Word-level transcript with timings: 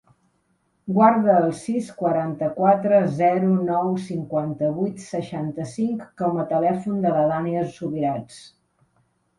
Guarda 0.93 1.35
el 1.41 1.51
sis, 1.57 1.89
quaranta-quatre, 1.99 3.01
zero, 3.19 3.51
nou, 3.69 3.93
cinquanta-vuit, 4.09 5.07
seixanta-cinc 5.13 6.03
com 6.25 6.43
a 6.47 6.51
telèfon 6.57 7.01
de 7.07 7.15
la 7.19 7.25
Dània 7.35 7.65
Subirats. 7.79 8.45